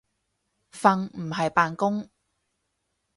[0.71, 2.09] 瞓唔係扮工